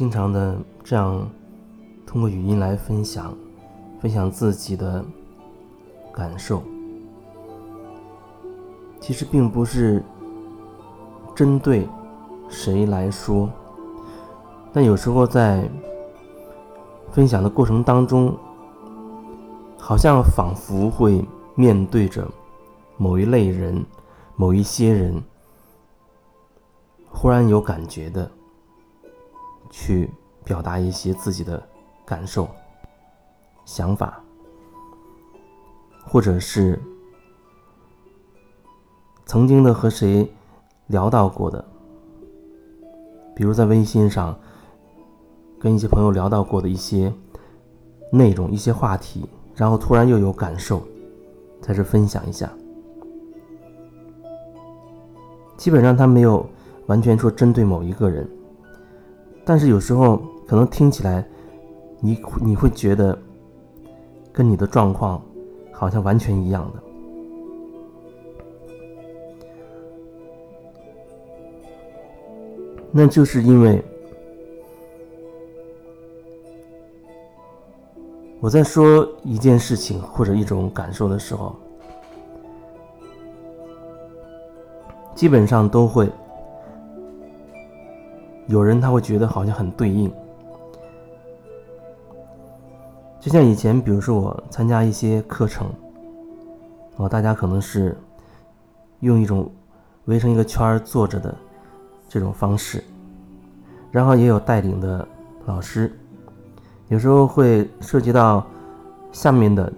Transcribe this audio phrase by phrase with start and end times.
[0.00, 1.28] 经常的这样
[2.06, 3.36] 通过语音来分享，
[4.00, 5.04] 分享自己的
[6.10, 6.62] 感受，
[8.98, 10.02] 其实并不是
[11.36, 11.86] 针对
[12.48, 13.46] 谁来说，
[14.72, 15.68] 但有时候在
[17.12, 18.34] 分享的过程当中，
[19.78, 21.22] 好像仿佛会
[21.54, 22.26] 面对着
[22.96, 23.84] 某一类人、
[24.34, 25.22] 某一些人，
[27.10, 28.30] 忽然有感觉的。
[29.70, 30.10] 去
[30.44, 31.62] 表达一些自己的
[32.04, 32.48] 感受、
[33.64, 34.22] 想法，
[36.04, 36.78] 或者是
[39.24, 40.28] 曾经的和谁
[40.88, 41.64] 聊到过的，
[43.34, 44.36] 比如在微信上
[45.58, 47.12] 跟一些朋友聊到过的一些
[48.10, 50.82] 内容、一些话题，然后突然又有感受，
[51.62, 52.50] 在这分享一下。
[55.56, 56.44] 基本上他没有
[56.86, 58.28] 完全说针对某一个人。
[59.50, 61.26] 但是有时候可能听起来，
[61.98, 63.18] 你你会觉得
[64.32, 65.20] 跟你的状况
[65.72, 66.80] 好像完全一样的，
[72.92, 73.82] 那就是因为
[78.38, 81.56] 我在说一件事情或者一种感受的时候，
[85.16, 86.08] 基本上都会。
[88.50, 90.12] 有人他会觉得好像很对应，
[93.20, 95.70] 就像以前，比如说我参加一些课程，
[96.96, 97.96] 哦，大家可能是
[98.98, 99.48] 用一种
[100.06, 101.32] 围成一个圈儿坐着的
[102.08, 102.82] 这种方式，
[103.92, 105.06] 然后也有带领的
[105.46, 105.96] 老师，
[106.88, 108.44] 有时候会涉及到
[109.12, 109.72] 下面的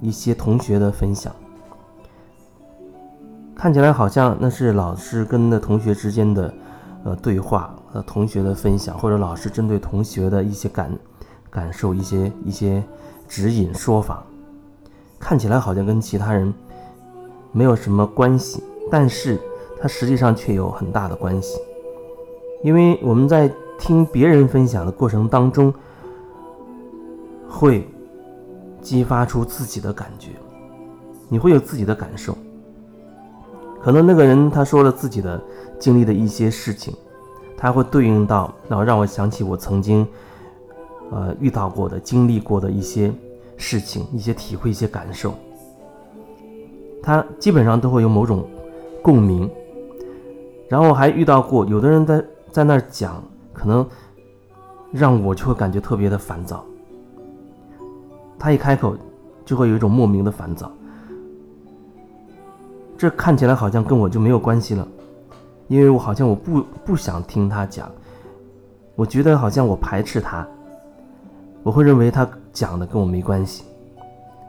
[0.00, 1.30] 一些同学的分享，
[3.54, 6.50] 看起来好像那是老师跟那同学之间的
[7.04, 7.74] 呃对话。
[7.94, 10.92] 呃，同学的分享，或者老师针对同学的一些感
[11.48, 12.84] 感受、一些一些
[13.26, 14.22] 指引说法，
[15.18, 16.52] 看起来好像跟其他人
[17.50, 19.40] 没有什么关系，但是
[19.80, 21.58] 它实际上却有很大的关系，
[22.62, 25.72] 因为我们在听别人分享的过程当中，
[27.48, 27.88] 会
[28.82, 30.32] 激发出自己的感觉，
[31.30, 32.36] 你会有自己的感受，
[33.82, 35.40] 可能那个人他说了自己的
[35.78, 36.94] 经历的一些事情。
[37.60, 40.06] 他会对应到，然后让我想起我曾经，
[41.10, 43.12] 呃，遇到过的、经历过的一些
[43.56, 45.34] 事情、一些体会、一些感受。
[47.02, 48.48] 他基本上都会有某种
[49.02, 49.50] 共鸣。
[50.68, 53.20] 然后还遇到过有的人在在那儿讲，
[53.52, 53.84] 可能
[54.92, 56.64] 让我就会感觉特别的烦躁。
[58.38, 58.96] 他一开口，
[59.44, 60.70] 就会有一种莫名的烦躁。
[62.98, 64.86] 这看起来好像跟我就没有关系了。
[65.68, 67.90] 因为我好像我不不想听他讲，
[68.96, 70.46] 我觉得好像我排斥他，
[71.62, 73.64] 我会认为他讲的跟我没关系，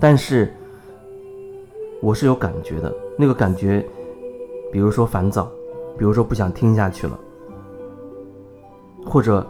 [0.00, 0.52] 但是
[2.00, 3.86] 我是有感觉的，那个感觉，
[4.72, 5.44] 比如说烦躁，
[5.98, 7.18] 比如说不想听下去了，
[9.04, 9.46] 或者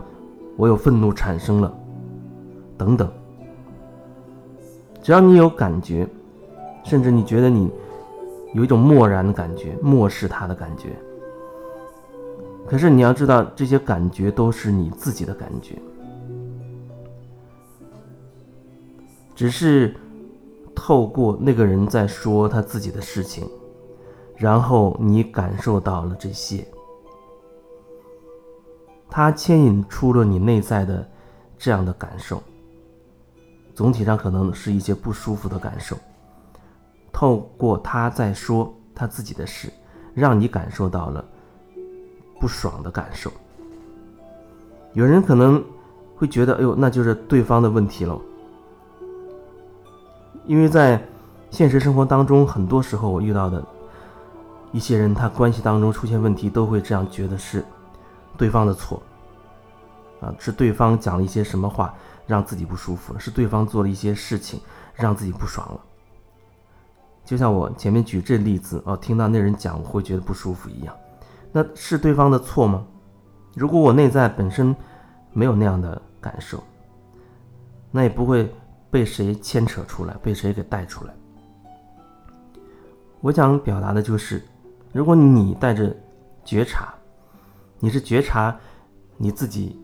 [0.56, 1.72] 我有愤怒产生了，
[2.76, 3.08] 等等，
[5.00, 6.08] 只要你有感觉，
[6.82, 7.70] 甚至你觉得你
[8.52, 10.96] 有一种漠然的感觉，漠视他的感觉。
[12.66, 15.76] 可是你要知道，这些感觉都是你自己的感觉，
[19.34, 19.94] 只是
[20.74, 23.48] 透过那个人在说他自己的事情，
[24.36, 26.66] 然后你感受到了这些，
[29.10, 31.06] 他牵引出了你内在的
[31.58, 32.42] 这样的感受。
[33.74, 35.96] 总体上可能是一些不舒服的感受，
[37.12, 39.72] 透过他在说他自己的事，
[40.14, 41.24] 让你感受到了。
[42.40, 43.30] 不爽的感受，
[44.94, 45.64] 有人可能
[46.16, 48.20] 会觉得，哎呦，那就是对方的问题了。
[50.44, 51.00] 因为在
[51.52, 53.64] 现实生活当中，很多时候我遇到的
[54.72, 57.64] 一些人，他关系当中出现问题，都会这样觉得是
[58.36, 59.00] 对方的错，
[60.20, 61.94] 啊，是对方讲了一些什么话
[62.26, 64.60] 让自己不舒服了，是对方做了一些事情
[64.96, 65.80] 让自己不爽了。
[67.24, 70.94] 就像我前面举这例子，哦，听到那人讲，我会觉得不舒服一样。
[71.52, 72.84] 那是对方的错吗？
[73.54, 74.74] 如果我内在本身
[75.32, 76.62] 没有那样的感受，
[77.90, 78.52] 那也不会
[78.90, 81.14] 被谁牵扯出来，被谁给带出来。
[83.20, 84.42] 我想表达的就是，
[84.92, 85.94] 如果你带着
[86.44, 86.92] 觉察，
[87.78, 88.54] 你是觉察
[89.16, 89.80] 你自己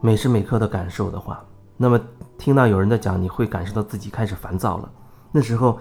[0.00, 1.44] 每时每刻的感受的话，
[1.76, 2.00] 那么
[2.38, 4.90] 听到有人在讲，你会感受到自己开始烦躁了。
[5.30, 5.78] 那时候，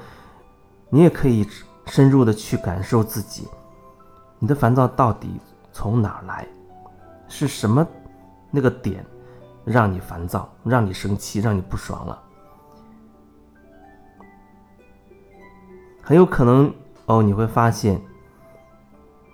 [0.89, 1.47] 你也可以
[1.85, 3.47] 深入的去感受自己。
[4.39, 5.39] 你的烦躁到底
[5.71, 6.47] 从哪儿来？
[7.27, 7.85] 是什么
[8.49, 9.05] 那个点
[9.65, 12.23] 让你烦躁，让你生气，让你不爽了。
[16.01, 16.73] 很有可能
[17.07, 18.01] 哦，你会发现，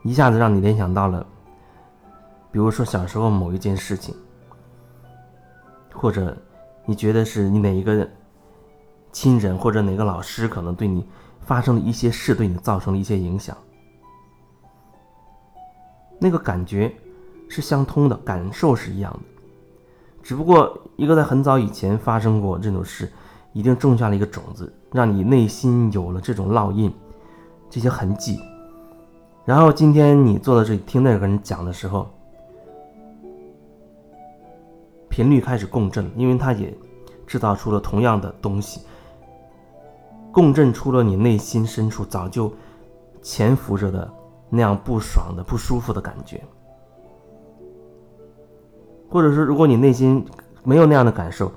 [0.03, 1.23] 一下子让你联想到了，
[2.51, 4.15] 比如说小时候某一件事情，
[5.93, 6.35] 或者
[6.85, 8.09] 你觉得是你哪一个
[9.11, 11.07] 亲人或者哪个老师可能对你
[11.45, 13.55] 发生的一些事，对你造成了一些影响，
[16.19, 16.93] 那个感觉
[17.47, 19.19] 是相通的，感受是一样的，
[20.21, 23.11] 只不过一个在很早以前发生过这种事。
[23.55, 26.91] 一定种下了一个种子，让你内心有了这种烙印，
[27.69, 28.39] 这些痕迹。
[29.45, 32.09] 然后今天你坐在这里听那个人讲的时候，
[35.07, 36.75] 频率开始共振，因为他也
[37.27, 38.81] 制造出了同样的东西，
[40.33, 42.51] 共振出了你内心深处早就
[43.21, 44.11] 潜伏着的
[44.49, 46.43] 那样不爽的、不舒服的感觉。
[49.07, 50.25] 或者说，如果你内心
[50.63, 51.51] 没有那样的感受，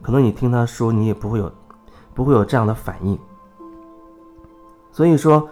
[0.00, 1.52] 可能你听他说，你也不会有，
[2.14, 3.18] 不会有这样的反应。
[4.90, 5.46] 所以说，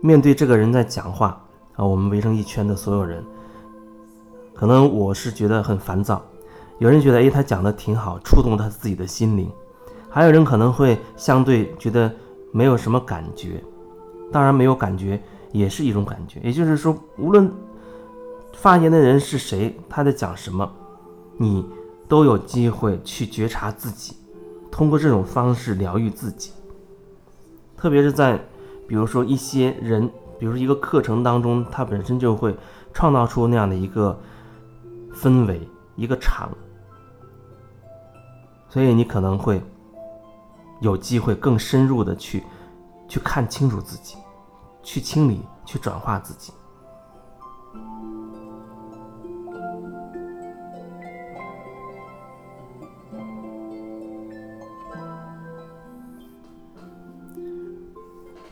[0.00, 1.40] 面对这个人在讲话
[1.76, 3.24] 啊，我们围成一圈的所有人，
[4.52, 6.20] 可能我是觉得很烦躁。
[6.78, 9.48] 有人觉得，哎，他讲的挺好，触动他自己的心灵；
[10.16, 12.10] 还有人可能会相对觉得
[12.50, 13.62] 没有什么感觉。
[14.32, 15.22] 当然，没有感觉
[15.52, 16.40] 也是一种感觉。
[16.42, 17.52] 也就是说，无论
[18.54, 20.72] 发言的人是谁，他在讲什么，
[21.36, 21.68] 你。
[22.08, 24.14] 都有机会去觉察自己，
[24.70, 26.52] 通过这种方式疗愈自己。
[27.76, 28.38] 特别是在，
[28.86, 30.08] 比如说一些人，
[30.38, 32.54] 比如说一个课程当中，它本身就会
[32.94, 34.16] 创造出那样的一个
[35.12, 36.48] 氛围，一个场，
[38.68, 39.60] 所以你可能会
[40.80, 42.44] 有机会更深入的去
[43.08, 44.16] 去看清楚自己，
[44.82, 46.52] 去清理，去转化自己。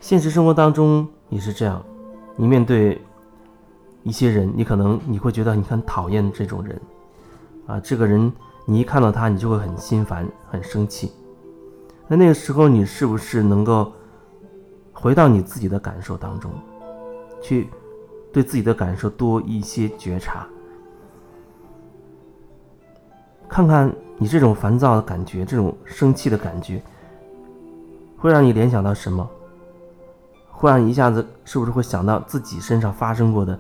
[0.01, 1.83] 现实生活当中也是这样，
[2.37, 3.01] 你面对
[4.03, 6.81] 一些人，你可能你会觉得你很讨厌这种人，
[7.67, 8.31] 啊，这个人
[8.67, 11.11] 你一看到他，你就会很心烦、很生气。
[12.07, 13.93] 那那个时候，你是不是能够
[14.93, 16.51] 回到你自己的感受当中，
[17.43, 17.69] 去
[18.33, 20.47] 对自己的感受多一些觉察，
[23.49, 26.83] 看看你这种烦躁的感觉、这种生气的感觉，
[28.19, 29.29] 会让你联想到什么？
[30.51, 33.59] 忽然一下子，是不是会想到自己身上发生过的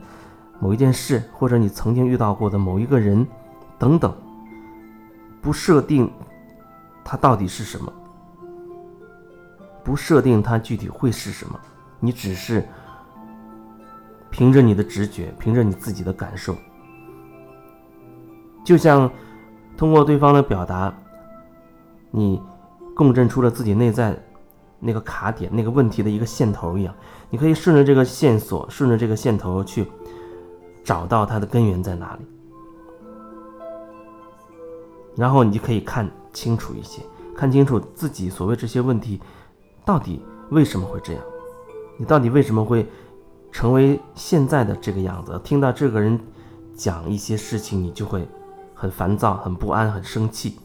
[0.60, 3.26] 某一件事，或者你曾经遇到过的某一个人，
[3.78, 4.14] 等等？
[5.42, 6.10] 不设定
[7.04, 7.92] 它到底是什么，
[9.84, 11.60] 不设定它具体会是什么，
[12.00, 12.66] 你只是
[14.30, 16.56] 凭着你的直觉，凭着你自己的感受，
[18.64, 19.08] 就像
[19.76, 20.92] 通过对方的表达，
[22.10, 22.42] 你
[22.96, 24.18] 共振出了自己内在。
[24.86, 26.94] 那个卡点，那个问题的一个线头一样，
[27.30, 29.90] 你可以顺着这个线索，顺着这个线头去
[30.82, 32.26] 找到它的根源在哪里，
[35.16, 37.00] 然后你就可以看清楚一些，
[37.34, 39.18] 看清楚自己所谓这些问题
[39.84, 41.22] 到底为什么会这样，
[41.98, 42.86] 你到底为什么会
[43.52, 45.38] 成为现在的这个样子？
[45.44, 46.18] 听到这个人
[46.74, 48.26] 讲一些事情，你就会
[48.74, 50.58] 很烦躁、很不安、很生气。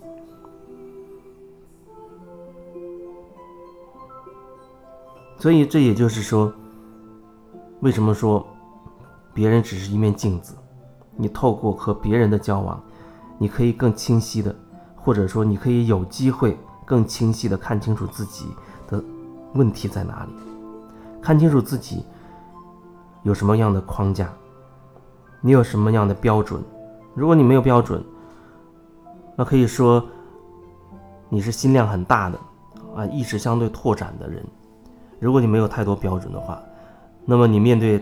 [5.37, 6.51] 所以，这也就是说，
[7.81, 8.45] 为什么说
[9.33, 10.55] 别人只是一面镜子？
[11.15, 12.81] 你透过和别人的交往，
[13.37, 14.55] 你可以更清晰的，
[14.95, 18.47] 或者说你可以有机会更清晰的看清楚自己
[19.53, 20.31] 问题在哪里，
[21.21, 22.03] 看清楚自己
[23.23, 24.31] 有什么样的框架，
[25.41, 26.61] 你有什么样的标准。
[27.15, 28.03] 如果你没有标准，
[29.35, 30.05] 那可以说
[31.27, 32.39] 你是心量很大的
[32.95, 34.45] 啊，意识相对拓展的人。
[35.19, 36.61] 如果你没有太多标准的话，
[37.25, 38.01] 那么你面对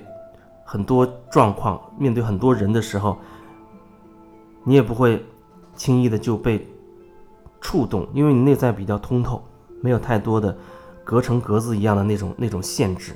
[0.64, 3.18] 很多状况、面对很多人的时候，
[4.64, 5.26] 你也不会
[5.76, 6.68] 轻易的就被
[7.60, 9.42] 触动，因为你内在比较通透，
[9.82, 10.56] 没有太多的
[11.08, 13.14] 隔成格子一样的那种那种限制。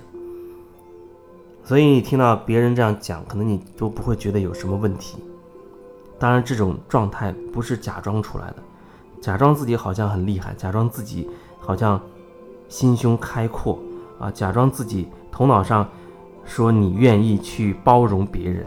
[1.61, 5.17] 所以你听到别人这样讲，可能你都不会觉得有什么问题。
[6.17, 8.55] 当然，这种状态不是假装出来的，
[9.19, 11.29] 假装自己好像很厉害，假装自己
[11.59, 11.99] 好像
[12.69, 13.77] 心胸开阔。
[14.19, 15.85] 啊，假装自己头脑上
[16.45, 18.65] 说你愿意去包容别人。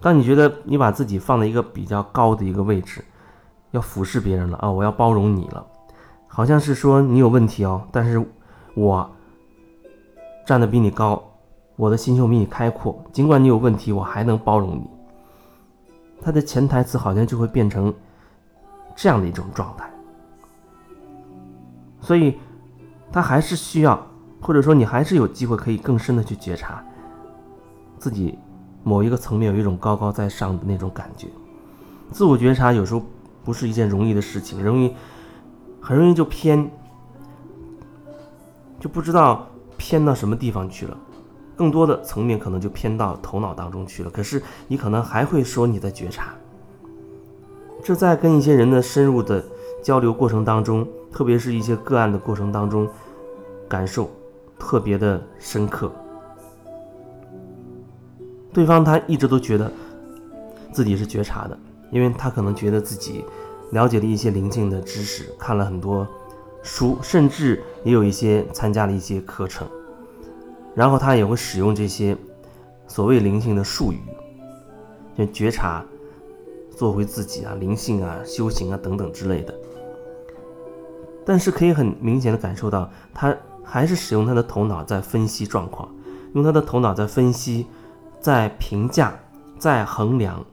[0.00, 3.04] 当你觉得你把自己放在一个比较高的一个位置，
[3.72, 5.66] 要俯视别人了啊，我要包容你了，
[6.36, 8.22] 好像是说你有问题哦，但是
[8.74, 9.10] 我
[10.46, 11.22] 站的比你高，
[11.76, 14.82] 我的心胸比你开阔，尽管你有问题，我还能包容你。
[16.20, 17.90] 他的潜台词好像就会变成
[18.94, 19.90] 这样的一种状态。
[22.02, 22.36] 所以，
[23.10, 24.06] 他还是需要，
[24.42, 26.84] 或者说你还是有机会可以更深的去觉察
[27.98, 28.38] 自己
[28.84, 31.28] 某一个层面有一种高高在上的那种感觉。
[32.10, 33.02] 自我觉察有时候
[33.42, 34.94] 不是一件容易的事情，容易
[35.86, 36.68] 很容易就偏，
[38.80, 40.98] 就不知道偏到什么地方去了。
[41.54, 44.10] 更多的层面可能就偏到头脑当中去了。
[44.10, 46.34] 可是你可能还会说你在觉察，
[47.84, 49.44] 这在跟一些人的深入的
[49.80, 50.84] 交流过程当中。
[51.12, 52.86] 特别是一些个案的过程当中，
[53.66, 54.10] 感受
[54.58, 55.90] 特别的深刻。
[58.52, 59.72] 对方他一直都觉得
[60.72, 61.56] 自己是觉察的，
[61.90, 63.24] 因为他可能觉得自己
[63.70, 66.06] 了解了一些灵性的知识，看了很多
[66.62, 69.68] 书，甚至也有一些参加了一些课程，
[70.74, 72.16] 然后他也会使用这些
[72.86, 74.00] 所谓灵性的术语，
[75.16, 75.84] 就觉察、
[76.76, 79.54] 做回自己啊、灵性啊、修行啊等等之类的。
[81.24, 85.88] 但是可以很明显的感受到，他还是使用他的头脑在分析状况，
[86.34, 87.66] 用他的头脑在分析，
[88.20, 89.12] 在评价，
[89.58, 90.44] 在衡量，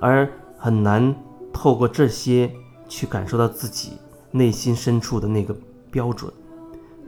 [0.00, 1.12] 而很难
[1.54, 2.52] 透过这些
[2.86, 3.92] 去感受到自己
[4.30, 5.56] 内心深处的那个
[5.90, 6.30] 标准。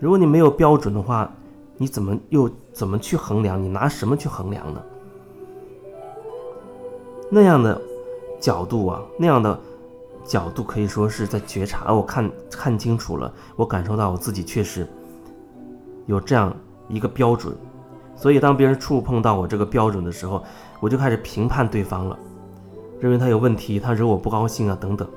[0.00, 1.30] 如果你没有标准的话，
[1.76, 3.62] 你怎么又怎么去衡量？
[3.62, 4.82] 你拿什么去衡量呢？
[7.28, 7.78] 那样的
[8.40, 9.60] 角度啊，那样的。
[10.28, 14.84] 角度可以说是在觉察，我看看清楚了，我感受到我自己确实
[16.06, 16.52] 有这样
[16.88, 17.54] 一个标准，
[18.16, 20.42] 所以当别人触碰到我这个标准的时候，
[20.80, 22.18] 我就开始评判对方了，
[23.00, 25.08] 认为他有问题，他惹我不高兴啊等等。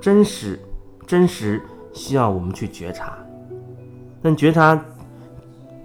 [0.00, 0.58] 真实，
[1.06, 1.62] 真实
[1.92, 3.16] 需要我们去觉察，
[4.22, 4.82] 但觉察，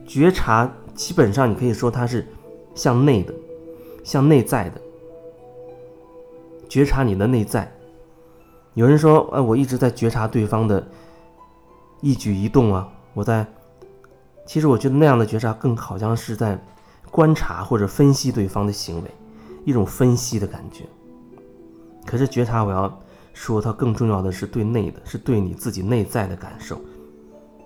[0.06, 2.28] 觉察基本上你可以说它是
[2.74, 3.34] 向内的，
[4.04, 4.82] 向内在的。
[6.68, 7.72] 觉察你的内在。
[8.74, 10.86] 有人说：“哎，我一直在觉察对方的
[12.02, 13.46] 一举一动啊。”我在，
[14.46, 16.60] 其实我觉得那样的觉察更好像是在
[17.10, 19.12] 观察或者分析对方的行为，
[19.68, 20.86] 一种分析的感觉。
[22.06, 23.02] 可是觉察，我要
[23.34, 26.80] 说它更重要的是对内的，是对你自己内在的感受，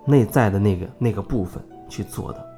[0.07, 2.50] 内在的那个那个部分去做的。